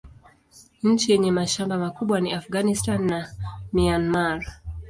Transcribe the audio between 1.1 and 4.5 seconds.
yenye mashamba makubwa ni Afghanistan na Myanmar.